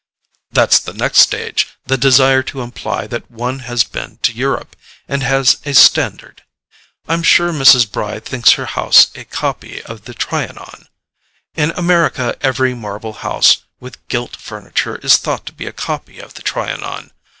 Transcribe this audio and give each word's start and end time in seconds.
"That's 0.51 0.79
the 0.79 0.95
next 0.95 1.19
stage: 1.19 1.67
the 1.85 1.95
desire 1.95 2.41
to 2.41 2.61
imply 2.63 3.05
that 3.05 3.29
one 3.29 3.59
has 3.59 3.83
been 3.83 4.17
to 4.23 4.33
Europe, 4.33 4.75
and 5.07 5.21
has 5.21 5.57
a 5.63 5.75
standard. 5.75 6.41
I'm 7.07 7.21
sure 7.21 7.51
Mrs. 7.51 7.91
Bry 7.91 8.19
thinks 8.19 8.53
her 8.53 8.65
house 8.65 9.11
a 9.13 9.25
copy 9.25 9.79
of 9.83 10.05
the 10.05 10.15
TRIANON; 10.15 10.87
in 11.53 11.69
America 11.77 12.35
every 12.41 12.73
marble 12.73 13.13
house 13.13 13.57
with 13.79 14.03
gilt 14.07 14.35
furniture 14.37 14.95
is 15.03 15.17
thought 15.17 15.45
to 15.45 15.53
be 15.53 15.67
a 15.67 15.71
copy 15.71 16.17
of 16.17 16.33
the 16.33 16.41
TRIANON. 16.41 17.11